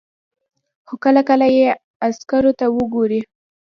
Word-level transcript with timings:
خو 0.87 0.93
کله 1.03 1.21
کله 1.29 1.45
یې 1.57 1.69
عکسونو 2.05 2.51
ته 2.59 2.65
وګورئ. 2.75 3.19